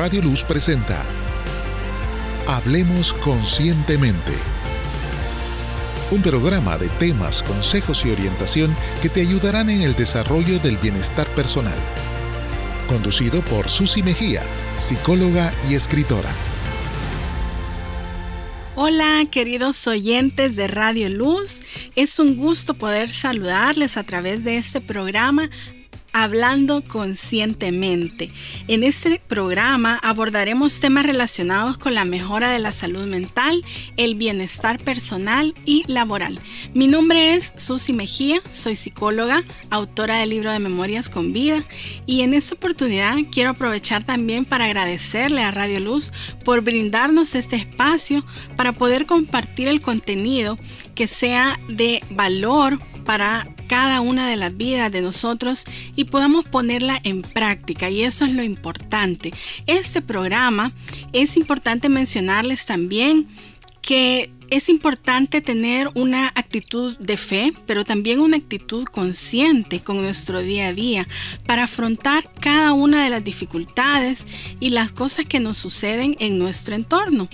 Radio 0.00 0.22
Luz 0.22 0.42
presenta 0.44 1.04
Hablemos 2.46 3.12
Conscientemente. 3.12 4.32
Un 6.10 6.22
programa 6.22 6.78
de 6.78 6.88
temas, 6.88 7.42
consejos 7.42 8.06
y 8.06 8.10
orientación 8.10 8.74
que 9.02 9.10
te 9.10 9.20
ayudarán 9.20 9.68
en 9.68 9.82
el 9.82 9.94
desarrollo 9.94 10.58
del 10.60 10.78
bienestar 10.78 11.26
personal. 11.34 11.76
Conducido 12.88 13.42
por 13.42 13.68
Susi 13.68 14.02
Mejía, 14.02 14.42
psicóloga 14.78 15.52
y 15.68 15.74
escritora. 15.74 16.30
Hola 18.76 19.26
queridos 19.30 19.86
oyentes 19.86 20.56
de 20.56 20.66
Radio 20.66 21.10
Luz, 21.10 21.60
es 21.94 22.18
un 22.18 22.36
gusto 22.36 22.72
poder 22.72 23.10
saludarles 23.10 23.98
a 23.98 24.04
través 24.04 24.44
de 24.44 24.56
este 24.56 24.80
programa 24.80 25.50
Hablando 26.12 26.82
conscientemente. 26.82 28.30
En 28.66 28.82
este 28.82 29.20
programa 29.28 29.98
abordaremos 30.02 30.80
temas 30.80 31.06
relacionados 31.06 31.78
con 31.78 31.94
la 31.94 32.04
mejora 32.04 32.50
de 32.50 32.58
la 32.58 32.72
salud 32.72 33.06
mental, 33.06 33.64
el 33.96 34.16
bienestar 34.16 34.82
personal 34.82 35.54
y 35.64 35.84
laboral. 35.86 36.40
Mi 36.74 36.88
nombre 36.88 37.34
es 37.34 37.52
Susi 37.56 37.92
Mejía, 37.92 38.40
soy 38.50 38.74
psicóloga, 38.74 39.44
autora 39.70 40.16
del 40.16 40.30
libro 40.30 40.52
de 40.52 40.58
Memorias 40.58 41.10
con 41.10 41.32
Vida 41.32 41.62
y 42.06 42.22
en 42.22 42.34
esta 42.34 42.54
oportunidad 42.54 43.16
quiero 43.30 43.50
aprovechar 43.50 44.04
también 44.04 44.44
para 44.44 44.64
agradecerle 44.64 45.42
a 45.42 45.52
Radio 45.52 45.78
Luz 45.78 46.12
por 46.44 46.62
brindarnos 46.62 47.36
este 47.36 47.56
espacio 47.56 48.24
para 48.56 48.72
poder 48.72 49.06
compartir 49.06 49.68
el 49.68 49.80
contenido 49.80 50.58
que 50.94 51.06
sea 51.06 51.60
de 51.68 52.02
valor 52.10 52.80
para 53.04 53.46
cada 53.70 54.00
una 54.00 54.28
de 54.28 54.34
las 54.34 54.56
vidas 54.56 54.90
de 54.90 55.00
nosotros 55.00 55.64
y 55.94 56.02
podamos 56.02 56.44
ponerla 56.44 56.98
en 57.04 57.22
práctica 57.22 57.88
y 57.88 58.02
eso 58.02 58.24
es 58.24 58.34
lo 58.34 58.42
importante. 58.42 59.32
Este 59.68 60.02
programa 60.02 60.72
es 61.12 61.36
importante 61.36 61.88
mencionarles 61.88 62.66
también 62.66 63.28
que 63.80 64.32
es 64.50 64.68
importante 64.68 65.40
tener 65.40 65.88
una 65.94 66.32
actitud 66.34 66.98
de 66.98 67.16
fe, 67.16 67.52
pero 67.64 67.84
también 67.84 68.18
una 68.18 68.38
actitud 68.38 68.86
consciente 68.86 69.78
con 69.78 70.02
nuestro 70.02 70.40
día 70.40 70.66
a 70.66 70.72
día 70.72 71.06
para 71.46 71.62
afrontar 71.62 72.28
cada 72.40 72.72
una 72.72 73.04
de 73.04 73.10
las 73.10 73.22
dificultades 73.22 74.26
y 74.58 74.70
las 74.70 74.90
cosas 74.90 75.26
que 75.26 75.38
nos 75.38 75.58
suceden 75.58 76.16
en 76.18 76.40
nuestro 76.40 76.74
entorno. 76.74 77.28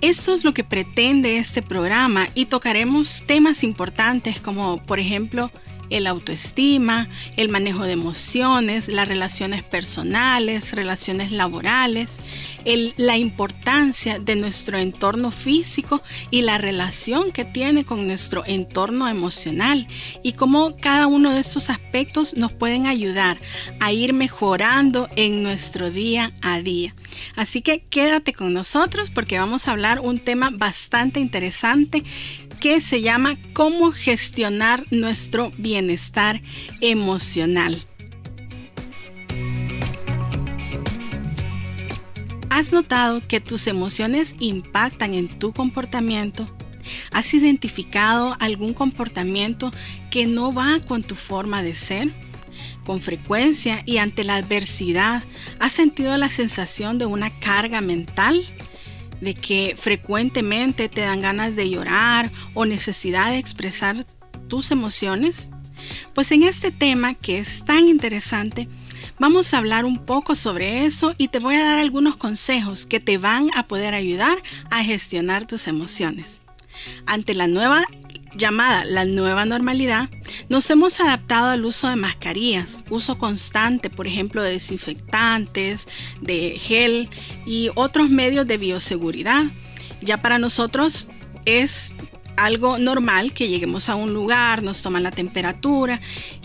Esto 0.00 0.34
es 0.34 0.44
lo 0.44 0.54
que 0.54 0.64
pretende 0.64 1.38
este 1.38 1.62
programa 1.62 2.28
y 2.34 2.46
tocaremos 2.46 3.24
temas 3.26 3.62
importantes 3.62 4.40
como 4.40 4.84
por 4.84 4.98
ejemplo 4.98 5.52
el 5.90 6.06
autoestima, 6.06 7.08
el 7.36 7.48
manejo 7.48 7.84
de 7.84 7.92
emociones, 7.92 8.88
las 8.88 9.08
relaciones 9.08 9.62
personales, 9.62 10.72
relaciones 10.72 11.32
laborales, 11.32 12.20
la 12.96 13.16
importancia 13.16 14.18
de 14.18 14.36
nuestro 14.36 14.78
entorno 14.78 15.30
físico 15.30 16.02
y 16.30 16.42
la 16.42 16.58
relación 16.58 17.32
que 17.32 17.44
tiene 17.44 17.84
con 17.84 18.06
nuestro 18.06 18.44
entorno 18.46 19.08
emocional 19.08 19.86
y 20.22 20.32
cómo 20.32 20.76
cada 20.76 21.06
uno 21.06 21.32
de 21.32 21.40
estos 21.40 21.70
aspectos 21.70 22.36
nos 22.36 22.52
pueden 22.52 22.86
ayudar 22.86 23.38
a 23.80 23.92
ir 23.92 24.12
mejorando 24.12 25.08
en 25.16 25.42
nuestro 25.42 25.90
día 25.90 26.32
a 26.42 26.60
día. 26.60 26.94
Así 27.36 27.62
que 27.62 27.80
quédate 27.80 28.34
con 28.34 28.52
nosotros 28.52 29.10
porque 29.10 29.38
vamos 29.38 29.66
a 29.66 29.72
hablar 29.72 30.00
un 30.00 30.18
tema 30.18 30.50
bastante 30.50 31.20
interesante 31.20 32.04
que 32.60 32.80
se 32.80 33.00
llama 33.00 33.36
Cómo 33.52 33.92
gestionar 33.92 34.84
nuestro 34.90 35.52
bienestar 35.58 36.40
emocional. 36.80 37.84
¿Has 42.50 42.72
notado 42.72 43.20
que 43.26 43.40
tus 43.40 43.68
emociones 43.68 44.34
impactan 44.40 45.14
en 45.14 45.28
tu 45.28 45.52
comportamiento? 45.52 46.48
¿Has 47.12 47.32
identificado 47.34 48.36
algún 48.40 48.74
comportamiento 48.74 49.72
que 50.10 50.26
no 50.26 50.52
va 50.52 50.80
con 50.80 51.02
tu 51.02 51.14
forma 51.14 51.62
de 51.62 51.74
ser? 51.74 52.10
Con 52.84 53.00
frecuencia 53.00 53.82
y 53.84 53.98
ante 53.98 54.24
la 54.24 54.36
adversidad, 54.36 55.22
¿has 55.60 55.72
sentido 55.72 56.16
la 56.16 56.30
sensación 56.30 56.98
de 56.98 57.06
una 57.06 57.38
carga 57.38 57.80
mental? 57.80 58.42
De 59.20 59.34
que 59.34 59.74
frecuentemente 59.76 60.88
te 60.88 61.02
dan 61.02 61.20
ganas 61.20 61.56
de 61.56 61.70
llorar 61.70 62.32
o 62.54 62.64
necesidad 62.64 63.30
de 63.30 63.38
expresar 63.38 64.04
tus 64.48 64.70
emociones? 64.70 65.50
Pues 66.14 66.32
en 66.32 66.42
este 66.42 66.70
tema 66.70 67.14
que 67.14 67.38
es 67.38 67.64
tan 67.64 67.88
interesante, 67.88 68.68
vamos 69.18 69.52
a 69.52 69.58
hablar 69.58 69.84
un 69.84 69.98
poco 69.98 70.34
sobre 70.34 70.84
eso 70.84 71.14
y 71.18 71.28
te 71.28 71.38
voy 71.38 71.56
a 71.56 71.64
dar 71.64 71.78
algunos 71.78 72.16
consejos 72.16 72.86
que 72.86 73.00
te 73.00 73.18
van 73.18 73.48
a 73.54 73.66
poder 73.66 73.94
ayudar 73.94 74.38
a 74.70 74.82
gestionar 74.82 75.46
tus 75.46 75.66
emociones. 75.66 76.40
Ante 77.06 77.34
la 77.34 77.46
nueva 77.46 77.84
llamada 78.36 78.84
la 78.84 79.04
nueva 79.04 79.44
normalidad, 79.44 80.08
nos 80.48 80.68
hemos 80.70 81.00
adaptado 81.00 81.48
al 81.48 81.64
uso 81.64 81.88
de 81.88 81.96
mascarillas, 81.96 82.84
uso 82.90 83.18
constante, 83.18 83.90
por 83.90 84.06
ejemplo, 84.06 84.42
de 84.42 84.52
desinfectantes, 84.52 85.88
de 86.20 86.58
gel 86.58 87.10
y 87.46 87.70
otros 87.74 88.08
medios 88.10 88.46
de 88.46 88.58
bioseguridad. 88.58 89.44
Ya 90.00 90.18
para 90.22 90.38
nosotros 90.38 91.08
es 91.44 91.94
algo 92.36 92.78
normal 92.78 93.32
que 93.32 93.48
lleguemos 93.48 93.88
a 93.88 93.96
un 93.96 94.14
lugar, 94.14 94.62
nos 94.62 94.80
toman 94.80 95.02
la 95.02 95.10
temperatura 95.10 96.00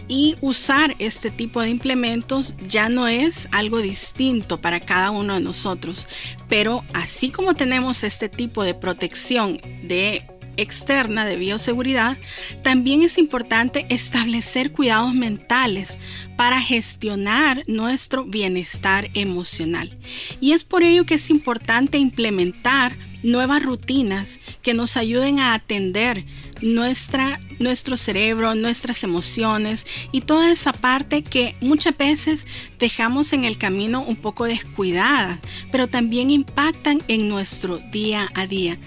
y 0.08 0.36
usar 0.42 0.96
este 1.00 1.32
tipo 1.32 1.62
de 1.62 1.70
implementos 1.70 2.56
ya 2.68 2.90
no 2.90 3.08
es 3.08 3.48
algo 3.52 3.80
distinto 3.80 4.60
para 4.60 4.80
cada 4.80 5.12
uno 5.12 5.36
de 5.36 5.40
nosotros. 5.40 6.08
Pero 6.50 6.84
así 6.94 7.30
como 7.30 7.54
tenemos 7.54 8.04
este 8.04 8.28
tipo 8.28 8.64
de 8.64 8.74
protección 8.74 9.62
de 9.84 10.26
externa 10.58 11.26
de 11.26 11.38
bioseguridad, 11.38 12.18
también 12.64 13.02
es 13.02 13.18
importante 13.18 13.86
establecer 13.90 14.72
cuidados 14.72 15.14
mentales 15.14 15.98
para 16.38 16.62
gestionar 16.62 17.64
nuestro 17.68 18.26
bienestar 18.26 19.10
emocional. 19.14 19.98
Y 20.42 20.54
es 20.54 20.64
por 20.64 20.84
ello 20.84 21.06
que 21.06 21.16
es 21.16 21.30
importante 21.30 21.98
implementar 21.98 22.98
nuevas 23.24 23.64
rutinas 23.64 24.42
que 24.62 24.74
nos 24.74 24.98
ayuden 24.98 25.40
a 25.40 25.54
atender 25.54 26.26
nuestra, 26.62 27.40
nuestro 27.60 27.98
cerebro, 27.98 28.56
nuestras 28.56 29.04
emociones 29.04 29.86
y 30.12 30.22
toda 30.22 30.52
esa 30.52 30.74
parte 30.74 31.24
que 31.24 31.56
muchas 31.62 31.98
veces 31.98 32.48
dejamos 32.80 33.34
en 33.34 33.44
el 33.44 33.58
camino 33.58 34.02
un 34.02 34.16
poco 34.16 34.46
descuidada, 34.46 35.40
pero 35.72 35.88
también 35.88 36.32
impactan 36.32 37.02
en 37.08 37.30
nuestro 37.30 37.78
día 37.78 38.30
a 38.34 38.48
día. 38.48 38.78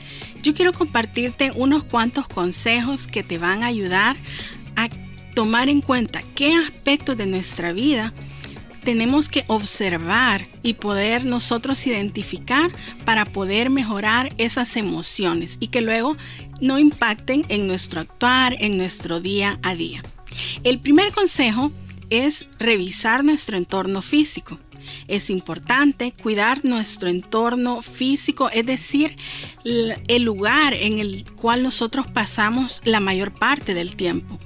Yo 0.47 0.55
quiero 0.55 0.73
compartirte 0.73 1.51
unos 1.57 1.83
cuantos 1.83 2.29
consejos 2.29 3.09
que 3.09 3.25
te 3.25 3.37
van 3.37 3.65
a 3.65 3.67
ayudar 3.67 4.17
a 4.77 4.89
tomar 5.35 5.69
en 5.69 5.81
cuenta 5.81 6.23
qué 6.37 6.55
aspectos 6.55 7.17
de 7.17 7.27
nuestra 7.27 7.73
vida 7.73 8.15
tenemos 8.85 9.29
que 9.29 9.43
observar 9.49 10.47
y 10.63 10.75
poder 10.75 11.25
nosotros 11.25 11.85
identificar 11.89 12.71
para 13.05 13.25
poder 13.25 13.71
mejorar 13.71 14.33
esas 14.39 14.77
emociones 14.77 15.57
y 15.59 15.67
que 15.67 15.81
luego 15.81 16.17
no 16.61 16.79
impacten 16.79 17.45
en 17.49 17.67
nuestro 17.67 18.01
actuar, 18.01 18.55
en 18.61 18.79
nuestro 18.79 19.19
día 19.19 19.59
a 19.65 19.75
día. 19.75 20.01
El 20.63 20.79
primer 20.79 21.13
consejo 21.13 21.73
es 22.09 22.47
revisar 22.61 23.25
nuestro 23.25 23.57
entorno 23.57 24.01
físico. 24.01 24.61
Es 25.09 25.31
importante 25.31 26.13
cuidar 26.13 26.65
nuestro 26.65 27.09
entorno 27.09 27.83
físico, 27.83 28.51
es 28.51 28.67
decir, 28.67 29.17
el 29.65 30.23
lugar 30.23 30.75
en 30.75 30.99
el 30.99 31.25
cual 31.33 31.63
nosotros 31.63 32.07
pasamos 32.07 32.83
la 32.85 33.01
mayor 33.01 33.33
parte 33.33 33.75
del 33.75 33.97
tiempo. 33.97 34.39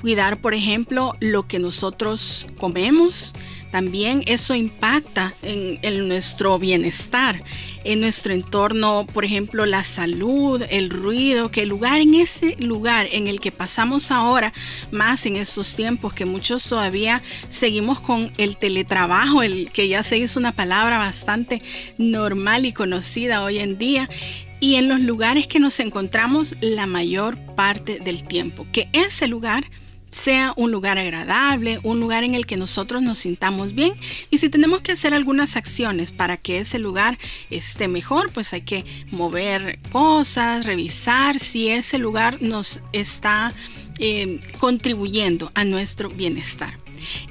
Cuidar, 0.00 0.40
por 0.40 0.54
ejemplo, 0.54 1.14
lo 1.20 1.46
que 1.46 1.58
nosotros 1.58 2.46
comemos, 2.58 3.34
también 3.70 4.24
eso 4.26 4.54
impacta 4.54 5.32
en, 5.42 6.08
nuestro 6.08 6.58
bienestar, 6.58 7.42
en 7.84 8.00
nuestro 8.00 8.32
entorno, 8.32 9.06
por 9.12 9.24
ejemplo, 9.24 9.64
la 9.66 9.84
salud, 9.84 10.62
el 10.70 10.90
ruido, 10.90 11.50
que 11.50 11.62
el 11.62 11.68
lugar 11.68 12.00
en 12.00 12.14
ese 12.14 12.56
lugar 12.58 13.08
en 13.12 13.28
el 13.28 13.40
que 13.40 13.52
pasamos 13.52 14.10
ahora, 14.10 14.52
más 14.90 15.24
en 15.26 15.36
estos 15.36 15.76
tiempos 15.76 16.14
que 16.14 16.24
muchos 16.24 16.68
todavía 16.68 17.22
seguimos 17.48 18.00
con 18.00 18.32
el 18.38 18.56
teletrabajo, 18.56 19.42
el 19.42 19.70
que 19.70 19.86
ya 19.86 20.02
se 20.02 20.18
hizo 20.18 20.40
una 20.40 20.52
palabra 20.52 20.98
bastante 20.98 21.62
normal 21.96 22.64
y 22.66 22.72
conocida 22.72 23.44
hoy 23.44 23.58
en 23.58 23.78
día, 23.78 24.08
y 24.58 24.74
en 24.74 24.88
los 24.88 25.00
lugares 25.00 25.46
que 25.46 25.60
nos 25.60 25.78
encontramos 25.78 26.56
la 26.60 26.86
mayor 26.86 27.38
parte 27.54 27.98
del 28.00 28.24
tiempo, 28.24 28.66
que 28.72 28.88
ese 28.92 29.28
lugar 29.28 29.64
sea 30.10 30.52
un 30.56 30.72
lugar 30.72 30.98
agradable, 30.98 31.80
un 31.82 32.00
lugar 32.00 32.24
en 32.24 32.34
el 32.34 32.46
que 32.46 32.56
nosotros 32.56 33.02
nos 33.02 33.18
sintamos 33.18 33.74
bien 33.74 33.94
y 34.30 34.38
si 34.38 34.48
tenemos 34.48 34.80
que 34.80 34.92
hacer 34.92 35.14
algunas 35.14 35.56
acciones 35.56 36.12
para 36.12 36.36
que 36.36 36.58
ese 36.58 36.78
lugar 36.78 37.18
esté 37.50 37.88
mejor, 37.88 38.30
pues 38.32 38.52
hay 38.52 38.62
que 38.62 38.84
mover 39.10 39.78
cosas, 39.90 40.66
revisar 40.66 41.38
si 41.38 41.68
ese 41.68 41.98
lugar 41.98 42.42
nos 42.42 42.80
está 42.92 43.54
eh, 43.98 44.40
contribuyendo 44.58 45.52
a 45.54 45.64
nuestro 45.64 46.08
bienestar. 46.08 46.78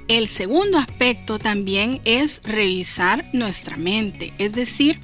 El 0.08 0.28
segundo 0.28 0.78
aspecto 0.78 1.38
también 1.38 2.02
es 2.06 2.42
revisar 2.44 3.30
nuestra 3.34 3.78
mente, 3.78 4.34
es 4.40 4.54
decir, 4.54 5.00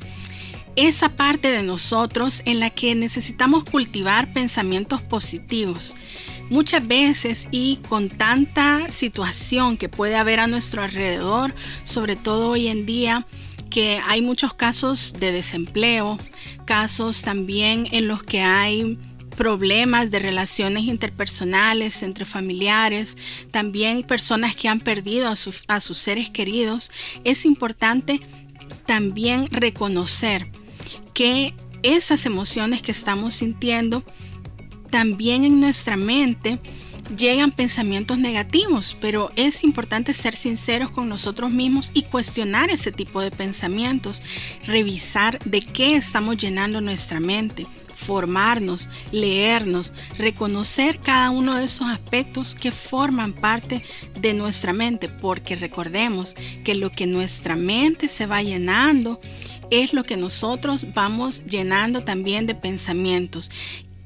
esa 0.76 1.10
parte 1.10 1.52
de 1.52 1.64
nosotros 1.64 2.42
en 2.46 2.60
la 2.60 2.70
que 2.70 2.96
necesitamos 2.96 3.64
cultivar 3.64 4.34
pensamientos 4.34 5.02
positivos. 5.02 5.96
Muchas 6.50 6.88
veces 6.88 7.48
y 7.52 7.78
con 7.90 8.08
tanta 8.08 8.90
situación 8.92 9.78
que 9.78 9.90
puede 9.90 10.16
haber 10.16 10.40
a 10.40 10.48
nuestro 10.48 10.84
alrededor, 10.84 11.56
sobre 11.84 12.16
todo 12.16 12.52
hoy 12.52 12.68
en 12.68 12.86
día, 12.86 13.26
que 13.72 14.00
hay 14.08 14.22
muchos 14.22 14.54
casos 14.54 15.14
de 15.20 15.32
desempleo, 15.32 16.20
casos 16.66 17.24
también 17.24 17.88
en 17.92 18.08
los 18.08 18.24
que 18.24 18.42
hay 18.42 19.00
problemas 19.36 20.12
de 20.12 20.20
relaciones 20.20 20.86
interpersonales 20.86 22.04
entre 22.04 22.26
familiares, 22.26 23.18
también 23.52 24.04
personas 24.04 24.56
que 24.56 24.70
han 24.70 24.80
perdido 24.80 25.28
a, 25.28 25.36
sus, 25.36 25.64
a 25.68 25.80
sus 25.80 25.98
seres 25.98 26.30
queridos, 26.30 26.92
es 27.24 27.46
importante 27.46 28.22
también 28.86 29.48
reconocer 29.52 30.50
que 31.14 31.54
esas 31.84 32.26
emociones 32.26 32.82
que 32.82 32.92
estamos 32.92 33.34
sintiendo 33.34 34.04
también 34.90 35.44
en 35.44 35.60
nuestra 35.60 35.98
mente 35.98 36.60
llegan 37.16 37.52
pensamientos 37.52 38.18
negativos, 38.18 38.98
pero 39.00 39.32
es 39.36 39.64
importante 39.64 40.14
ser 40.14 40.36
sinceros 40.36 40.90
con 40.90 41.08
nosotros 41.08 41.52
mismos 41.52 41.92
y 41.94 42.04
cuestionar 42.04 42.70
ese 42.70 42.92
tipo 42.92 43.22
de 43.22 43.32
pensamientos, 43.32 44.24
revisar 44.66 45.40
de 45.46 45.60
qué 45.60 45.96
estamos 45.96 46.38
llenando 46.38 46.82
nuestra 46.82 47.20
mente, 47.20 47.68
formarnos, 47.94 48.90
leernos, 49.12 49.94
reconocer 50.18 51.00
cada 51.00 51.30
uno 51.30 51.56
de 51.56 51.66
esos 51.66 51.88
aspectos 51.88 52.56
que 52.56 52.72
forman 52.72 53.34
parte 53.34 53.84
de 54.20 54.34
nuestra 54.34 54.74
mente, 54.74 55.08
porque 55.08 55.56
recordemos 55.56 56.36
que 56.64 56.76
lo 56.76 56.92
que 56.92 57.08
nuestra 57.08 57.56
mente 57.56 58.08
se 58.08 58.26
va 58.26 58.42
llenando, 58.42 59.22
es 59.72 59.94
lo 59.94 60.04
que 60.04 60.18
nosotros 60.18 60.94
vamos 60.94 61.46
llenando 61.46 62.04
también 62.04 62.46
de 62.46 62.54
pensamientos 62.54 63.50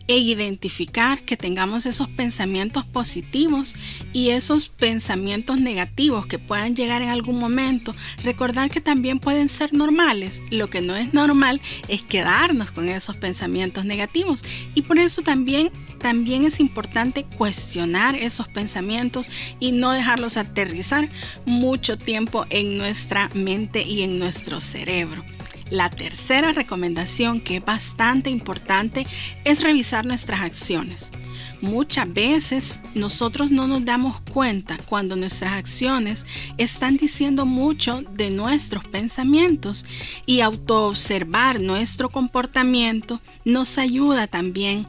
e 0.10 0.18
identificar 0.18 1.22
que 1.22 1.38
tengamos 1.38 1.86
esos 1.86 2.10
pensamientos 2.10 2.84
positivos 2.84 3.76
y 4.12 4.30
esos 4.30 4.68
pensamientos 4.68 5.60
negativos 5.60 6.26
que 6.26 6.40
puedan 6.40 6.76
llegar 6.76 7.04
en 7.04 7.10
algún 7.10 7.38
momento, 7.38 7.96
recordar 8.24 8.72
que 8.72 8.82
también 8.82 9.20
pueden 9.20 9.50
ser 9.50 9.72
normales. 9.72 10.42
Lo 10.50 10.68
que 10.68 10.82
no 10.82 10.96
es 10.96 11.14
normal 11.14 11.62
es 11.88 12.02
quedarnos 12.02 12.72
con 12.72 12.90
esos 12.90 13.18
pensamientos 13.18 13.86
negativos 13.86 14.44
y 14.74 14.82
por 14.82 14.98
eso 14.98 15.22
también 15.22 15.72
también 16.00 16.44
es 16.44 16.60
importante 16.60 17.26
cuestionar 17.26 18.16
esos 18.16 18.48
pensamientos 18.48 19.30
y 19.60 19.74
no 19.74 19.92
dejarlos 19.92 20.38
aterrizar 20.38 21.10
mucho 21.46 22.00
tiempo 22.00 22.48
en 22.50 22.80
nuestra 22.80 23.30
mente 23.36 23.84
y 23.84 24.02
en 24.02 24.18
nuestro 24.18 24.60
cerebro. 24.60 25.24
La 25.69 25.89
tercera 25.89 26.51
recomendación 26.51 27.39
que 27.39 27.57
es 27.57 27.66
bastante 27.66 28.30
importante 28.30 29.06
es 29.45 29.62
revisar 29.62 30.06
nuestras 30.06 30.42
acciones. 30.42 31.12
Muchas 31.62 32.12
veces 32.12 32.80
nosotros 32.95 33.51
no 33.51 33.68
nos 33.68 33.83
damos 33.83 34.21
cuenta 34.21 34.77
cuando 34.88 35.16
nuestras 35.16 35.54
acciones 35.54 36.25
están 36.57 36.98
diciendo 36.98 37.45
mucho 37.45 38.01
de 38.13 38.30
nuestros 38.30 38.86
pensamientos 38.86 39.86
y 40.25 40.42
autoobservar 40.42 41.60
nuestro 41.60 42.10
comportamiento 42.10 43.22
nos 43.44 43.77
ayuda 43.77 44.27
también 44.27 44.88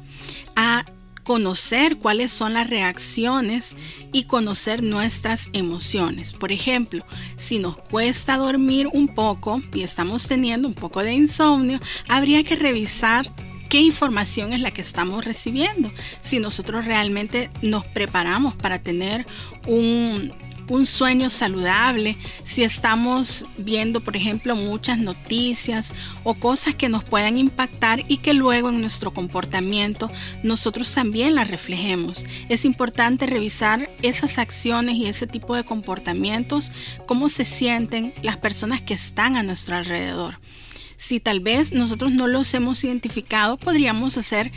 a 0.55 0.85
conocer 1.25 1.99
cuáles 1.99 2.33
son 2.33 2.55
las 2.55 2.69
reacciones 2.69 3.77
y 4.13 4.25
conocer 4.25 4.83
nuestras 4.83 5.51
emociones. 5.53 6.33
Por 6.33 6.53
ejemplo, 6.53 7.05
si 7.37 7.59
nos 7.59 7.77
cuesta 7.77 8.37
dormir 8.37 8.89
un 8.93 9.15
poco 9.15 9.61
y 9.75 9.83
estamos 9.83 10.27
teniendo 10.29 10.69
un 10.69 10.75
poco 10.75 11.03
de 11.03 11.13
insomnio, 11.13 11.81
habría 12.09 12.43
que 12.45 12.57
revisar 12.57 13.27
qué 13.69 13.81
información 13.81 14.53
es 14.53 14.61
la 14.61 14.73
que 14.73 14.81
estamos 14.81 15.25
recibiendo. 15.25 15.93
Si 16.23 16.41
nosotros 16.41 16.85
realmente 16.85 17.51
nos 17.63 17.85
preparamos 17.87 18.55
para 18.57 18.81
tener 18.81 19.27
un 19.67 20.33
un 20.71 20.87
sueño 20.87 21.31
saludable, 21.31 22.17
si 22.45 22.63
estamos 22.63 23.45
viendo, 23.59 24.01
por 24.01 24.17
ejemplo, 24.17 24.55
muchas 24.55 24.99
noticias 24.99 25.93
o 26.23 26.35
cosas 26.35 26.77
que 26.77 26.89
nos 26.89 27.05
puedan 27.05 27.37
impactar 27.37 28.05
y 28.07 28.19
que 28.19 28.33
luego 28.33 28.71
en 28.71 28.81
nuestro 28.81 29.13
comportamiento 29.13 30.11
nosotros 30.45 30.95
también 30.95 31.35
las 31.35 31.49
reflejemos. 31.49 32.25
Es 32.49 32.65
importante 32.65 33.27
revisar 33.27 33.91
esas 34.01 34.39
acciones 34.39 34.95
y 34.95 35.07
ese 35.07 35.27
tipo 35.27 35.57
de 35.57 35.65
comportamientos, 35.65 36.71
cómo 37.07 37.29
se 37.29 37.45
sienten 37.45 38.15
las 38.23 38.37
personas 38.37 38.81
que 38.81 38.95
están 38.95 39.37
a 39.37 39.43
nuestro 39.43 39.77
alrededor. 39.77 40.39
Si 40.97 41.19
tal 41.19 41.41
vez 41.41 41.73
nosotros 41.73 42.13
no 42.13 42.29
los 42.29 42.53
hemos 42.55 42.85
identificado, 42.85 43.57
podríamos 43.57 44.19
hacer 44.19 44.53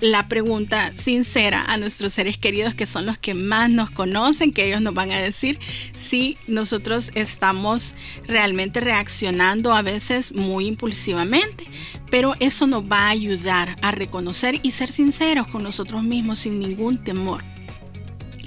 la 0.00 0.28
pregunta 0.28 0.92
sincera 0.94 1.64
a 1.64 1.76
nuestros 1.76 2.12
seres 2.12 2.36
queridos 2.38 2.74
que 2.74 2.86
son 2.86 3.06
los 3.06 3.18
que 3.18 3.34
más 3.34 3.70
nos 3.70 3.90
conocen, 3.90 4.52
que 4.52 4.66
ellos 4.66 4.80
nos 4.80 4.94
van 4.94 5.10
a 5.10 5.18
decir 5.18 5.58
si 5.94 6.36
nosotros 6.46 7.10
estamos 7.14 7.94
realmente 8.26 8.80
reaccionando 8.80 9.72
a 9.72 9.82
veces 9.82 10.34
muy 10.34 10.66
impulsivamente. 10.66 11.66
Pero 12.10 12.34
eso 12.40 12.66
nos 12.66 12.84
va 12.84 13.06
a 13.06 13.10
ayudar 13.10 13.76
a 13.82 13.90
reconocer 13.90 14.60
y 14.62 14.70
ser 14.70 14.92
sinceros 14.92 15.48
con 15.48 15.62
nosotros 15.62 16.02
mismos 16.02 16.40
sin 16.40 16.58
ningún 16.60 16.98
temor. 16.98 17.55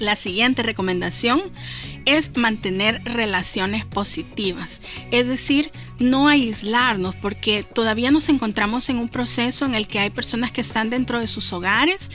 La 0.00 0.16
siguiente 0.16 0.62
recomendación 0.62 1.42
es 2.06 2.34
mantener 2.36 3.02
relaciones 3.04 3.84
positivas, 3.84 4.80
es 5.10 5.28
decir, 5.28 5.70
no 5.98 6.26
aislarnos 6.28 7.14
porque 7.14 7.62
todavía 7.62 8.10
nos 8.10 8.30
encontramos 8.30 8.88
en 8.88 8.96
un 8.96 9.10
proceso 9.10 9.66
en 9.66 9.74
el 9.74 9.86
que 9.86 9.98
hay 9.98 10.08
personas 10.08 10.52
que 10.52 10.62
están 10.62 10.88
dentro 10.88 11.20
de 11.20 11.26
sus 11.26 11.52
hogares 11.52 12.10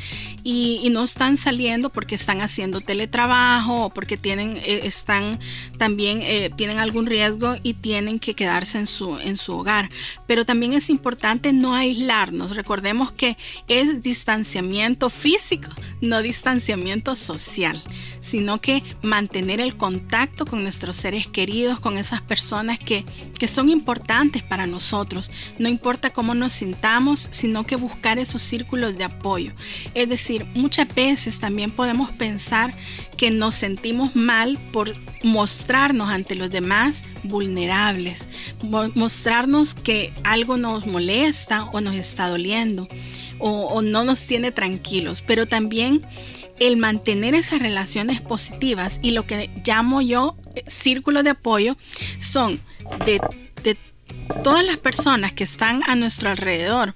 y, 0.48 0.92
no 0.92 1.04
están 1.04 1.38
saliendo 1.38 1.90
porque 1.90 2.14
están 2.14 2.40
haciendo 2.40 2.80
teletrabajo 2.80 3.86
o 3.86 3.90
porque 3.90 4.16
tienen, 4.16 4.58
eh, 4.58 4.82
están 4.84 5.40
también 5.80 6.22
eh, 6.22 6.52
tienen 6.56 6.78
algún 6.78 7.08
riesgo 7.08 7.56
y 7.64 7.74
tienen 7.74 8.20
que 8.20 8.36
quedarse 8.36 8.78
en 8.78 8.86
su, 8.86 9.18
en 9.18 9.38
su 9.38 9.58
hogar. 9.58 9.90
Pero 10.28 10.46
también 10.46 10.74
es 10.74 10.92
importante 10.92 11.52
no 11.52 11.74
aislarnos. 11.74 12.56
Recordemos 12.56 13.12
que 13.12 13.38
es 13.68 14.04
distanciamiento 14.04 15.10
físico, 15.10 15.72
no 16.00 16.22
distanciamiento 16.22 17.16
social, 17.16 17.82
sino 18.26 18.60
que 18.60 18.82
mantener 19.04 19.60
el 19.60 19.78
contacto 19.78 20.48
con 20.48 20.64
nuestros 20.64 20.96
seres 20.96 21.28
queridos, 21.28 21.80
con 21.80 21.96
esas 21.98 22.22
personas 22.22 22.80
que, 22.80 23.06
que 23.38 23.48
son 23.48 23.70
importantes 23.70 24.42
para 24.42 24.66
nosotros. 24.66 25.30
No 25.60 25.70
importa 25.70 26.10
cómo 26.10 26.34
nos 26.34 26.54
sintamos, 26.54 27.28
sino 27.30 27.68
que 27.68 27.76
buscar 27.76 28.18
esos 28.18 28.42
círculos 28.42 28.98
de 28.98 29.04
apoyo. 29.04 29.54
Es 29.94 30.10
decir, 30.10 30.48
muchas 30.56 30.94
veces 30.96 31.40
también 31.40 31.70
podemos 31.70 32.12
pensar 32.14 32.74
que 33.16 33.30
nos 33.30 33.54
sentimos 33.54 34.16
mal 34.16 34.58
por 34.74 34.96
mostrarnos 35.24 36.10
ante 36.10 36.34
los 36.34 36.50
demás 36.50 37.04
vulnerables, 37.24 38.28
mostrarnos 38.96 39.76
que 39.76 40.14
algo 40.24 40.58
nos 40.58 40.88
molesta 40.88 41.66
o 41.66 41.80
nos 41.80 41.94
está 41.94 42.28
doliendo 42.28 42.88
o, 43.38 43.68
o 43.68 43.82
no 43.84 44.04
nos 44.04 44.26
tiene 44.26 44.52
tranquilos, 44.52 45.22
pero 45.22 45.46
también 45.46 46.02
el 46.60 46.78
mantener 46.78 47.36
esas 47.36 47.60
relaciones 47.60 48.22
positivas 48.22 49.00
y 49.02 49.12
lo 49.12 49.28
que 49.28 49.50
llamo 49.66 50.02
yo 50.02 50.38
eh, 50.56 50.64
círculo 50.68 51.24
de 51.24 51.32
apoyo 51.32 51.78
son 52.20 52.60
de, 53.06 53.20
todas 54.44 54.66
las 54.66 54.78
personas 54.78 55.34
que 55.34 55.44
están 55.44 55.82
a 55.88 55.96
nuestro 55.96 56.30
alrededor, 56.30 56.96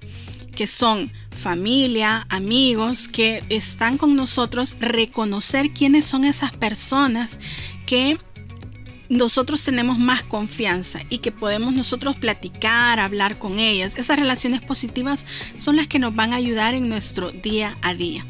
que 0.54 0.66
son 0.66 1.12
familia, 1.30 2.26
amigos 2.28 3.08
que 3.08 3.44
están 3.48 3.98
con 3.98 4.16
nosotros, 4.16 4.76
reconocer 4.80 5.70
quiénes 5.70 6.04
son 6.04 6.24
esas 6.24 6.52
personas 6.52 7.38
que 7.86 8.18
nosotros 9.08 9.64
tenemos 9.64 9.98
más 9.98 10.22
confianza 10.22 11.00
y 11.08 11.18
que 11.18 11.32
podemos 11.32 11.72
nosotros 11.72 12.16
platicar, 12.16 13.00
hablar 13.00 13.38
con 13.38 13.58
ellas. 13.58 13.96
Esas 13.96 14.18
relaciones 14.18 14.60
positivas 14.60 15.26
son 15.56 15.76
las 15.76 15.88
que 15.88 15.98
nos 15.98 16.14
van 16.14 16.32
a 16.32 16.36
ayudar 16.36 16.74
en 16.74 16.88
nuestro 16.88 17.30
día 17.30 17.76
a 17.82 17.94
día. 17.94 18.24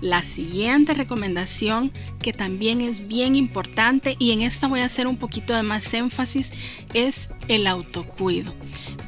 La 0.00 0.22
siguiente 0.22 0.92
recomendación 0.92 1.90
que 2.20 2.32
también 2.32 2.80
es 2.80 3.08
bien 3.08 3.34
importante 3.34 4.16
y 4.18 4.32
en 4.32 4.42
esta 4.42 4.66
voy 4.66 4.80
a 4.80 4.86
hacer 4.86 5.06
un 5.06 5.16
poquito 5.16 5.54
de 5.54 5.62
más 5.62 5.92
énfasis 5.94 6.52
es 6.92 7.30
el 7.48 7.66
autocuido. 7.66 8.52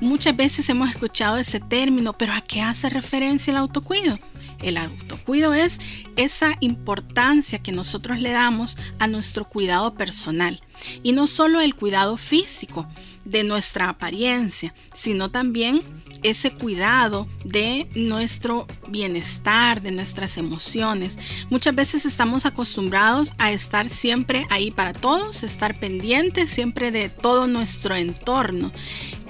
Muchas 0.00 0.36
veces 0.36 0.68
hemos 0.70 0.90
escuchado 0.90 1.36
ese 1.36 1.60
término, 1.60 2.14
pero 2.14 2.32
¿a 2.32 2.40
qué 2.40 2.62
hace 2.62 2.88
referencia 2.88 3.50
el 3.50 3.58
autocuido? 3.58 4.18
El 4.62 4.76
autocuido 4.76 5.54
es 5.54 5.78
esa 6.16 6.56
importancia 6.60 7.60
que 7.60 7.70
nosotros 7.70 8.18
le 8.18 8.30
damos 8.30 8.76
a 8.98 9.06
nuestro 9.06 9.44
cuidado 9.44 9.94
personal 9.94 10.60
y 11.02 11.12
no 11.12 11.26
solo 11.26 11.60
el 11.60 11.74
cuidado 11.74 12.16
físico 12.16 12.88
de 13.24 13.44
nuestra 13.44 13.88
apariencia, 13.88 14.74
sino 14.94 15.30
también 15.30 15.82
ese 16.22 16.52
cuidado 16.52 17.26
de 17.44 17.88
nuestro 17.94 18.66
bienestar, 18.88 19.82
de 19.82 19.92
nuestras 19.92 20.38
emociones. 20.38 21.18
Muchas 21.50 21.74
veces 21.74 22.04
estamos 22.06 22.46
acostumbrados 22.46 23.34
a 23.38 23.52
estar 23.52 23.88
siempre 23.88 24.46
ahí 24.50 24.70
para 24.70 24.92
todos, 24.92 25.42
estar 25.42 25.78
pendientes 25.78 26.50
siempre 26.50 26.90
de 26.90 27.08
todo 27.08 27.46
nuestro 27.46 27.94
entorno 27.94 28.72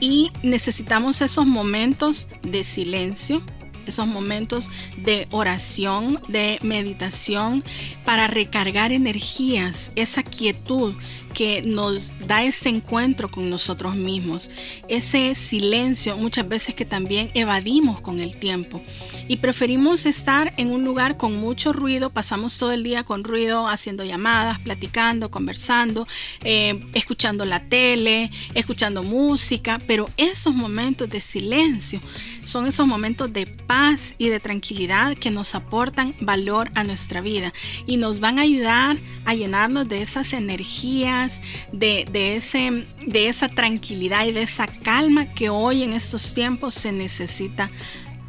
y 0.00 0.30
necesitamos 0.42 1.20
esos 1.20 1.46
momentos 1.46 2.28
de 2.42 2.64
silencio, 2.64 3.42
esos 3.86 4.06
momentos 4.06 4.70
de 4.98 5.26
oración, 5.30 6.20
de 6.28 6.58
meditación, 6.62 7.64
para 8.04 8.26
recargar 8.26 8.92
energías, 8.92 9.90
esa 9.96 10.22
quietud 10.22 10.94
que 11.38 11.62
nos 11.62 12.18
da 12.26 12.42
ese 12.42 12.68
encuentro 12.68 13.30
con 13.30 13.48
nosotros 13.48 13.94
mismos, 13.94 14.50
ese 14.88 15.36
silencio 15.36 16.16
muchas 16.16 16.48
veces 16.48 16.74
que 16.74 16.84
también 16.84 17.30
evadimos 17.32 18.00
con 18.00 18.18
el 18.18 18.40
tiempo. 18.40 18.82
Y 19.28 19.36
preferimos 19.36 20.04
estar 20.04 20.52
en 20.56 20.72
un 20.72 20.82
lugar 20.82 21.16
con 21.16 21.36
mucho 21.36 21.72
ruido, 21.72 22.10
pasamos 22.10 22.58
todo 22.58 22.72
el 22.72 22.82
día 22.82 23.04
con 23.04 23.22
ruido, 23.22 23.68
haciendo 23.68 24.02
llamadas, 24.02 24.58
platicando, 24.58 25.30
conversando, 25.30 26.08
eh, 26.42 26.84
escuchando 26.94 27.44
la 27.44 27.68
tele, 27.68 28.32
escuchando 28.54 29.04
música, 29.04 29.80
pero 29.86 30.10
esos 30.16 30.56
momentos 30.56 31.08
de 31.08 31.20
silencio 31.20 32.00
son 32.42 32.66
esos 32.66 32.88
momentos 32.88 33.32
de 33.32 33.46
paz 33.46 34.16
y 34.18 34.28
de 34.28 34.40
tranquilidad 34.40 35.14
que 35.16 35.30
nos 35.30 35.54
aportan 35.54 36.16
valor 36.20 36.72
a 36.74 36.82
nuestra 36.82 37.20
vida 37.20 37.52
y 37.86 37.96
nos 37.96 38.18
van 38.18 38.40
a 38.40 38.42
ayudar 38.42 38.98
a 39.24 39.34
llenarnos 39.34 39.88
de 39.88 40.02
esas 40.02 40.32
energías, 40.32 41.27
de, 41.72 42.06
de, 42.10 42.36
ese, 42.36 42.86
de 43.06 43.28
esa 43.28 43.48
tranquilidad 43.48 44.26
y 44.26 44.32
de 44.32 44.42
esa 44.42 44.66
calma 44.66 45.32
que 45.32 45.50
hoy 45.50 45.82
en 45.82 45.92
estos 45.92 46.34
tiempos 46.34 46.74
se 46.74 46.92
necesita 46.92 47.70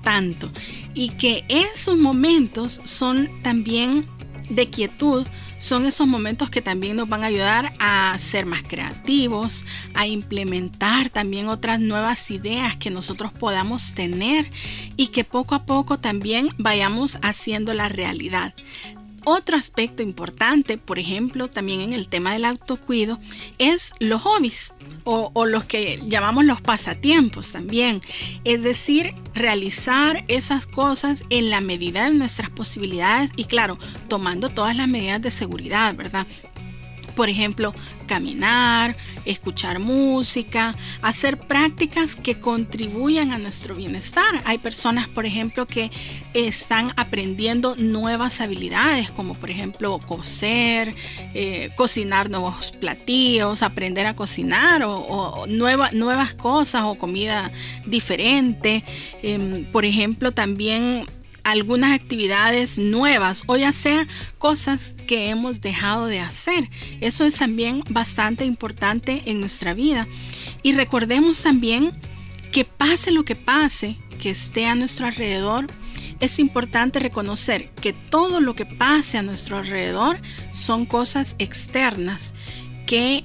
tanto. 0.03 0.51
Y 0.93 1.09
que 1.11 1.45
esos 1.47 1.97
momentos 1.97 2.81
son 2.83 3.29
también 3.41 4.07
de 4.49 4.69
quietud, 4.69 5.27
son 5.59 5.85
esos 5.85 6.07
momentos 6.07 6.49
que 6.49 6.61
también 6.61 6.97
nos 6.97 7.07
van 7.07 7.23
a 7.23 7.27
ayudar 7.27 7.73
a 7.79 8.17
ser 8.17 8.45
más 8.45 8.63
creativos, 8.63 9.65
a 9.93 10.07
implementar 10.07 11.09
también 11.09 11.47
otras 11.47 11.79
nuevas 11.79 12.31
ideas 12.31 12.77
que 12.77 12.89
nosotros 12.89 13.31
podamos 13.31 13.93
tener 13.93 14.49
y 14.95 15.07
que 15.07 15.23
poco 15.23 15.55
a 15.55 15.65
poco 15.65 15.99
también 15.99 16.49
vayamos 16.57 17.19
haciendo 17.21 17.73
la 17.73 17.89
realidad. 17.89 18.53
Otro 19.31 19.57
aspecto 19.57 20.01
importante, 20.01 20.79
por 20.79 20.97
ejemplo, 20.97 21.51
también 21.51 21.81
en 21.81 21.93
el 21.93 22.07
tema 22.07 22.33
del 22.33 22.45
autocuido, 22.45 23.19
es 23.59 23.93
los 23.99 24.23
hobbies 24.23 24.73
o, 25.03 25.29
o, 25.35 25.45
los 25.45 25.65
que 25.65 26.01
llamamos 26.07 26.45
los 26.45 26.61
pasatiempos 26.61 27.51
también. 27.51 28.01
Es 28.43 28.63
decir, 28.63 29.13
realizar 29.35 30.25
esas 30.29 30.65
cosas 30.65 31.25
en 31.29 31.51
la 31.51 31.61
medida 31.61 32.05
de 32.05 32.15
nuestras 32.15 32.49
posibilidades 32.49 33.29
y 33.35 33.45
claro, 33.45 33.77
tomando 34.07 34.49
todas 34.49 34.75
las 34.75 34.87
medidas 34.87 35.21
de 35.21 35.29
seguridad, 35.29 35.93
¿verdad? 35.93 36.25
Por 37.19 37.27
ejemplo, 37.27 37.73
caminar, 38.07 38.95
escuchar 39.25 39.79
música, 39.79 40.73
hacer 41.01 41.37
prácticas 41.37 42.15
que 42.15 42.39
contribuyan 42.39 43.33
a 43.33 43.37
nuestro 43.37 43.75
bienestar. 43.75 44.41
Hay 44.45 44.57
personas, 44.57 45.09
por 45.09 45.25
ejemplo, 45.25 45.65
que 45.65 45.91
están 46.33 46.93
aprendiendo 46.95 47.75
nuevas 47.75 48.39
habilidades, 48.39 49.11
como 49.11 49.33
por 49.33 49.49
ejemplo 49.49 49.99
coser, 49.99 50.95
eh, 51.33 51.71
cocinar 51.75 52.29
nuevos 52.29 52.71
platillos, 52.71 53.63
aprender 53.63 54.05
a 54.05 54.15
cocinar 54.15 54.83
o, 54.85 55.45
nuevas 55.45 56.33
cosas 56.35 56.83
o 56.85 56.95
comida 56.95 57.51
diferente. 57.85 58.85
Em, 59.21 59.69
por 59.73 59.83
ejemplo, 59.83 60.31
también 60.31 61.05
algunas 61.51 61.93
actividades 61.93 62.77
nuevas 62.77 63.43
o 63.47 63.57
ya 63.57 63.71
sea 63.71 64.07
cosas 64.37 64.95
que 65.07 65.29
hemos 65.29 65.61
dejado 65.61 66.07
de 66.07 66.19
hacer. 66.19 66.69
Eso 67.01 67.25
es 67.25 67.35
también 67.35 67.83
bastante 67.89 68.45
importante 68.45 69.23
en 69.25 69.39
nuestra 69.39 69.73
vida. 69.73 70.07
Y 70.63 70.73
recordemos 70.73 71.41
también 71.41 71.91
que 72.51 72.65
pase 72.65 73.11
lo 73.11 73.23
que 73.23 73.35
pase, 73.35 73.97
que 74.19 74.31
esté 74.31 74.65
a 74.65 74.75
nuestro 74.75 75.07
alrededor, 75.07 75.67
es 76.19 76.39
importante 76.39 76.99
reconocer 76.99 77.69
que 77.71 77.93
todo 77.93 78.41
lo 78.41 78.53
que 78.53 78.65
pase 78.65 79.17
a 79.17 79.23
nuestro 79.23 79.57
alrededor 79.57 80.19
son 80.51 80.85
cosas 80.85 81.35
externas 81.39 82.35
que 82.85 83.23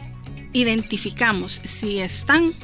identificamos 0.53 1.61
si 1.65 1.99
están 1.99 2.55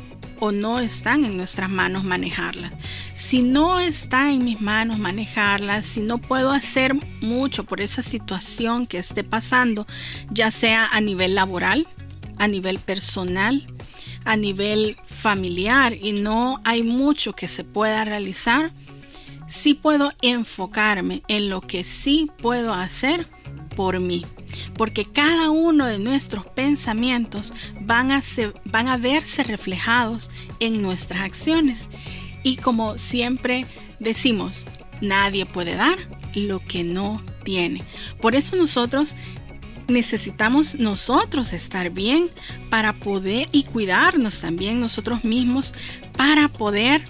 o 0.40 0.52
no 0.52 0.80
están 0.80 1.25
en 1.25 1.37
nuestras 1.37 1.70
manos 1.70 2.04
manejarlas. 2.04 2.73
Si 3.14 3.42
no 3.42 3.78
está 3.80 4.32
en 4.32 4.44
mis 4.44 4.61
manos 4.61 4.99
manejarlas, 4.99 5.85
si 5.87 6.00
no 6.00 6.18
puedo 6.18 6.50
hacer 6.50 6.94
mucho 7.20 7.64
por 7.64 7.80
esa 7.80 8.02
situación 8.02 8.87
que 8.87 8.99
esté 8.99 9.25
pasando, 9.25 9.87
ya 10.30 10.50
sea 10.50 10.88
a 10.90 11.00
nivel 11.00 11.35
laboral, 11.35 11.87
a 12.38 12.49
nivel 12.49 12.78
personal, 12.78 13.66
a 14.25 14.37
nivel 14.37 14.97
familiar 15.04 15.94
y 15.94 16.12
no 16.12 16.61
hay 16.64 16.82
mucho 16.82 17.32
que 17.32 17.49
se 17.49 17.64
pueda 17.64 18.04
realizar, 18.04 18.73
sí 19.47 19.75
puedo 19.75 20.12
enfocarme 20.23 21.23
en 21.28 21.50
lo 21.50 21.61
que 21.61 21.85
sí 21.85 22.30
puedo 22.38 22.73
hacer 22.73 23.26
por 23.80 23.99
mí 23.99 24.26
porque 24.76 25.06
cada 25.06 25.49
uno 25.49 25.87
de 25.87 25.99
nuestros 25.99 26.44
pensamientos 26.44 27.54
van 27.80 28.12
a, 28.12 28.20
van 28.66 28.88
a 28.88 28.99
verse 28.99 29.42
reflejados 29.42 30.30
en 30.58 30.82
nuestras 30.82 31.22
acciones. 31.22 31.88
Y 32.42 32.56
como 32.56 32.99
siempre 32.99 33.64
decimos, 33.99 34.66
nadie 35.00 35.46
puede 35.46 35.76
dar 35.76 35.99
lo 36.34 36.60
que 36.60 36.84
no 36.84 37.22
tiene. 37.42 37.82
Por 38.20 38.34
eso 38.34 38.54
nosotros 38.54 39.16
necesitamos 39.88 40.75
nosotros 40.75 41.54
estar 41.54 41.88
bien 41.88 42.28
para 42.68 42.92
poder 42.92 43.49
y 43.50 43.62
cuidarnos 43.62 44.42
también 44.42 44.78
nosotros 44.78 45.25
mismos 45.25 45.75
para 46.18 46.49
poder 46.49 47.02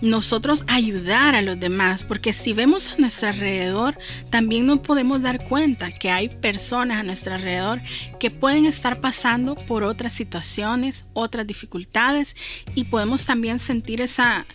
nosotros 0.00 0.64
ayudar 0.68 1.34
a 1.34 1.42
los 1.42 1.58
demás, 1.58 2.04
porque 2.04 2.32
si 2.32 2.52
vemos 2.52 2.92
a 2.92 2.96
nuestro 2.98 3.28
alrededor, 3.28 3.96
también 4.30 4.66
nos 4.66 4.80
podemos 4.80 5.22
dar 5.22 5.44
cuenta 5.44 5.90
que 5.90 6.10
hay 6.10 6.28
personas 6.28 6.98
a 6.98 7.02
nuestro 7.02 7.34
alrededor 7.34 7.80
que 8.20 8.30
pueden 8.30 8.66
estar 8.66 9.00
pasando 9.00 9.54
por 9.54 9.84
otras 9.84 10.12
situaciones, 10.12 11.06
otras 11.12 11.46
dificultades 11.46 12.36
y 12.74 12.84
podemos 12.84 13.26
también 13.26 13.58
sentir 13.58 14.00
esa, 14.00 14.46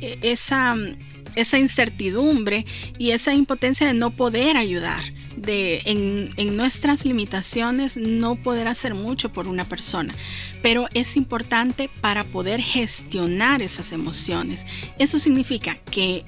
e, 0.00 0.18
esa, 0.22 0.76
esa 1.36 1.58
incertidumbre 1.58 2.66
y 2.98 3.10
esa 3.10 3.34
impotencia 3.34 3.86
de 3.86 3.94
no 3.94 4.10
poder 4.10 4.56
ayudar 4.56 5.02
de 5.40 5.82
en, 5.84 6.56
nuestras 6.56 7.04
limitaciones 7.04 7.96
no 7.96 8.36
poder 8.36 8.68
hacer 8.68 8.94
mucho 8.94 9.32
por 9.32 9.48
una 9.48 9.64
persona, 9.64 10.14
pero 10.62 10.86
es 10.94 11.16
importante 11.16 11.90
para 12.00 12.24
poder 12.24 12.60
gestionar 12.60 13.62
esas 13.62 13.92
emociones. 13.92 14.66
Eso 14.98 15.18
significa 15.18 15.76
que 15.90 16.24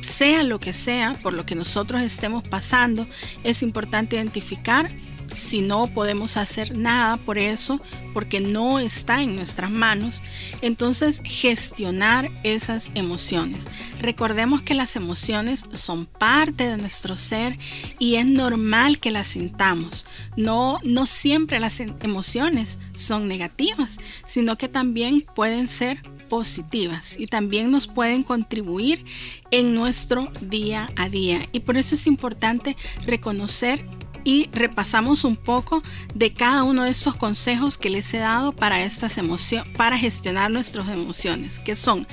sea 0.00 0.42
lo 0.42 0.60
que 0.60 0.72
sea 0.72 1.14
por 1.22 1.32
lo 1.32 1.44
que 1.44 1.54
nosotros 1.54 2.02
estemos 2.02 2.46
pasando, 2.46 3.06
es 3.44 3.62
importante 3.62 4.16
identificar 4.16 4.90
si 5.32 5.60
no 5.60 5.92
podemos 5.92 6.36
hacer 6.36 6.76
nada 6.76 7.16
por 7.16 7.38
eso, 7.38 7.80
porque 8.12 8.40
no 8.40 8.78
está 8.78 9.22
en 9.22 9.36
nuestras 9.36 9.70
manos, 9.70 10.22
entonces 10.62 11.20
gestionar 11.24 12.30
esas 12.42 12.90
emociones. 12.94 13.68
Recordemos 14.00 14.62
que 14.62 14.74
las 14.74 14.96
emociones 14.96 15.66
son 15.74 16.06
parte 16.06 16.68
de 16.68 16.76
nuestro 16.76 17.16
ser 17.16 17.56
y 17.98 18.16
es 18.16 18.26
normal 18.26 18.98
que 18.98 19.10
las 19.10 19.28
sintamos. 19.28 20.06
No, 20.36 20.78
no 20.82 21.06
siempre 21.06 21.60
las 21.60 21.80
emociones 21.80 22.78
son 22.94 23.28
negativas, 23.28 23.98
sino 24.26 24.56
que 24.56 24.68
también 24.68 25.24
pueden 25.34 25.68
ser 25.68 26.02
positivas 26.28 27.18
y 27.18 27.26
también 27.26 27.70
nos 27.70 27.86
pueden 27.86 28.22
contribuir 28.22 29.04
en 29.50 29.74
nuestro 29.74 30.30
día 30.40 30.90
a 30.96 31.08
día. 31.08 31.40
Y 31.52 31.60
por 31.60 31.76
eso 31.76 31.94
es 31.94 32.06
importante 32.06 32.76
reconocer 33.06 33.84
y 34.24 34.48
repasamos 34.52 35.24
un 35.24 35.36
poco 35.36 35.82
de 36.14 36.32
cada 36.32 36.62
uno 36.62 36.84
de 36.84 36.90
estos 36.90 37.16
consejos 37.16 37.78
que 37.78 37.90
les 37.90 38.12
he 38.14 38.18
dado 38.18 38.52
para 38.52 38.82
estas 38.82 39.18
emociones, 39.18 39.72
para 39.76 39.98
gestionar 39.98 40.50
nuestras 40.50 40.88
emociones, 40.88 41.58
que 41.58 41.76
son 41.76 42.06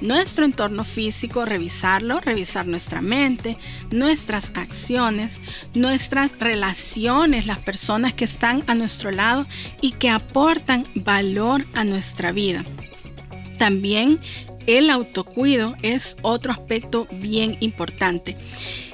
nuestro 0.00 0.44
entorno 0.44 0.84
físico, 0.84 1.44
revisarlo, 1.44 2.20
revisar 2.20 2.66
nuestra 2.66 3.00
mente, 3.00 3.56
nuestras 3.90 4.52
acciones, 4.54 5.40
nuestras 5.74 6.38
relaciones, 6.38 7.46
las 7.46 7.58
personas 7.58 8.14
que 8.14 8.24
están 8.24 8.62
a 8.66 8.74
nuestro 8.74 9.10
lado 9.10 9.46
y 9.80 9.92
que 9.92 10.10
aportan 10.10 10.86
valor 10.94 11.66
a 11.74 11.84
nuestra 11.84 12.32
vida. 12.32 12.64
También 13.58 14.20
el 14.66 14.90
autocuido 14.90 15.76
es 15.82 16.16
otro 16.22 16.52
aspecto 16.52 17.06
bien 17.10 17.56
importante. 17.60 18.36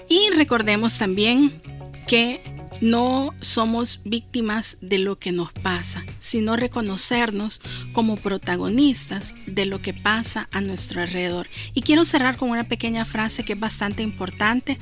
Y 0.09 0.29
recordemos 0.37 0.99
también 0.99 1.62
que 2.07 2.43
no 2.81 3.33
somos 3.41 4.01
víctimas 4.05 4.77
de 4.81 4.99
lo 4.99 5.19
que 5.19 5.31
nos 5.31 5.53
pasa, 5.53 6.05
sino 6.19 6.57
reconocernos 6.57 7.63
como 7.93 8.17
protagonistas 8.17 9.37
de 9.47 9.67
lo 9.67 9.81
que 9.81 9.95
pasa 9.95 10.49
a 10.53 10.61
nuestro 10.61 11.01
alrededor. 11.01 11.49
Y 11.75 11.83
quiero 11.83 12.05
cerrar 12.05 12.37
con 12.37 12.51
una 12.51 12.65
pequeña 12.65 13.05
frase 13.05 13.45
que 13.45 13.53
es 13.53 13.61
bastante 13.61 14.03
importante 14.03 14.79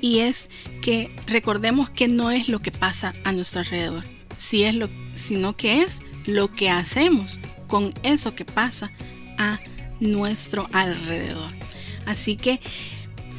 y 0.00 0.18
es 0.20 0.50
que 0.82 1.14
recordemos 1.26 1.90
que 1.90 2.06
no 2.06 2.30
es 2.30 2.48
lo 2.48 2.60
que 2.60 2.70
pasa 2.70 3.14
a 3.24 3.32
nuestro 3.32 3.60
alrededor, 3.60 4.04
lo, 4.74 4.90
sino 5.14 5.56
que 5.56 5.82
es 5.82 6.02
lo 6.26 6.52
que 6.52 6.70
hacemos 6.70 7.40
con 7.66 7.94
eso 8.02 8.34
que 8.34 8.44
pasa 8.44 8.90
a 9.38 9.58
nuestro 10.00 10.68
alrededor. 10.72 11.50
Así 12.06 12.36
que 12.36 12.60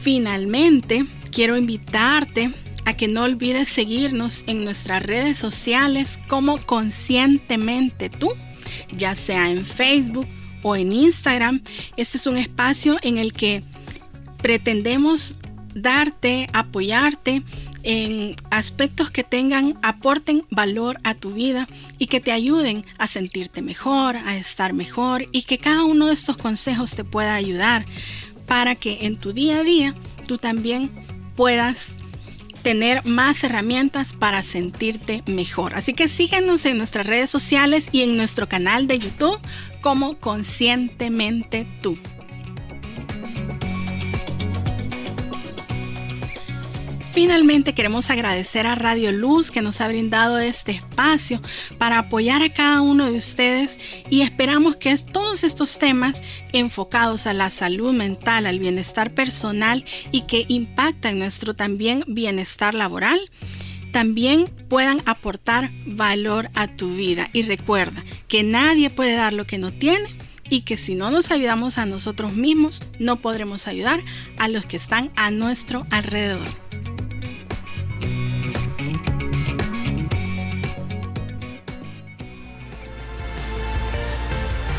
finalmente 0.02 1.06
quiero 1.32 1.58
invitarte 1.58 2.52
que 2.93 3.08
no 3.08 3.24
olvides 3.24 3.69
seguirnos 3.69 4.43
en 4.48 4.63
nuestras 4.63 5.03
redes 5.03 5.38
sociales 5.38 6.19
como 6.27 6.58
conscientemente 6.58 8.10
tú, 8.10 8.29
ya 8.91 9.15
sea 9.15 9.50
en 9.50 9.65
Facebook 9.65 10.27
o 10.63 10.75
en 10.75 10.91
Instagram. 10.93 11.62
Este 11.98 12.17
es 12.17 12.27
un 12.27 12.38
espacio 12.38 12.98
en 13.01 13.17
el 13.17 13.34
que 13.34 13.63
pretendemos 14.41 15.36
darte, 15.74 16.48
apoyarte 16.53 17.43
en 17.84 18.36
aspectos 18.51 19.10
que 19.10 19.24
tengan, 19.24 19.77
aporten 19.81 20.43
valor 20.50 21.00
a 21.03 21.15
tu 21.15 21.31
vida 21.31 21.67
y 21.98 22.08
que 22.08 22.19
te 22.19 22.31
ayuden 22.31 22.84
a 22.98 23.08
sentirte 23.08 23.62
mejor, 23.62 24.17
a 24.17 24.36
estar 24.36 24.74
mejor 24.74 25.27
y 25.31 25.43
que 25.43 25.58
cada 25.58 25.84
uno 25.84 26.08
de 26.08 26.13
estos 26.13 26.38
consejos 26.38 26.96
te 26.96 27.03
pueda 27.03 27.36
ayudar 27.36 27.86
para 28.48 28.75
que 28.75 29.00
en 29.01 29.17
tu 29.17 29.31
día 29.31 29.60
a 29.60 29.63
día 29.63 29.96
tú 30.27 30.38
también 30.38 30.91
puedas 31.36 31.93
tener 32.62 33.06
más 33.06 33.44
herramientas 33.44 34.13
para 34.13 34.42
sentirte 34.44 35.24
mejor. 35.25 35.75
Así 35.75 35.94
que 35.94 36.08
síguenos 36.08 36.66
en 36.66 36.78
nuestras 36.78 37.08
redes 37.08 37.30
sociales 37.30 37.89
y 37.92 38.04
en 38.04 38.18
nuestro 38.18 38.48
canal 38.48 38.88
de 38.88 39.00
YouTube 39.00 39.39
como 39.82 40.18
Conscientemente 40.20 41.66
tú. 41.82 41.98
Finalmente 47.12 47.74
queremos 47.74 48.12
agradecer 48.12 48.68
a 48.68 48.75
Radio 48.75 49.12
Luz 49.12 49.50
que 49.50 49.62
nos 49.62 49.82
ha 49.82 49.88
brindado 49.88 50.38
este 50.38 50.74
espacio 50.74 51.42
para 51.80 51.98
apoyar 51.98 52.44
a 52.44 52.54
cada 52.54 52.82
uno 52.82 53.12
de 53.12 53.18
ustedes 53.18 53.80
y 54.10 54.22
esperamos 54.22 54.75
que 54.75 54.96
todos 54.98 55.44
estos 55.44 55.80
temas 55.80 56.22
enfocados 56.54 57.25
a 57.25 57.34
la 57.34 57.50
salud 57.50 57.94
mental, 57.94 58.46
al 58.46 58.60
bienestar 58.60 59.12
personal 59.12 59.86
y 60.12 60.24
que 60.24 60.46
impactan 60.48 61.18
nuestro 61.18 61.56
también 61.56 62.04
bienestar 62.08 62.75
laboral, 62.75 63.20
también 63.92 64.46
puedan 64.70 65.01
aportar 65.06 65.72
valor 65.88 66.50
a 66.54 66.68
tu 66.68 66.96
vida. 66.96 67.30
Y 67.34 67.42
recuerda 67.42 68.04
que 68.28 68.44
nadie 68.44 68.92
puede 68.92 69.13
dar 69.13 69.34
lo 69.34 69.46
que 69.46 69.58
no 69.58 69.74
tiene 69.74 70.08
y 70.48 70.62
que 70.62 70.78
si 70.78 70.94
no 70.94 71.10
nos 71.10 71.32
ayudamos 71.32 71.80
a 71.80 71.86
nosotros 71.86 72.34
mismos, 72.34 72.84
no 73.00 73.18
podremos 73.18 73.68
ayudar 73.68 74.00
a 74.38 74.48
los 74.48 74.66
que 74.66 74.78
están 74.78 75.12
a 75.16 75.32
nuestro 75.32 75.86
alrededor. 75.89 76.48